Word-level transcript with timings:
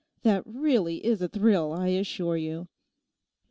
That 0.23 0.41
really 0.47 1.05
is 1.05 1.21
a 1.21 1.27
thrill, 1.27 1.73
I 1.73 1.89
assure 1.89 2.35
you. 2.35 2.69